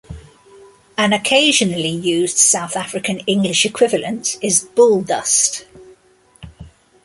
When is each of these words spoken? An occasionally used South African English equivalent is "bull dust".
An 0.97 1.13
occasionally 1.13 1.89
used 1.91 2.35
South 2.37 2.75
African 2.75 3.19
English 3.27 3.67
equivalent 3.67 4.39
is 4.41 4.63
"bull 4.63 5.03
dust". 5.03 5.65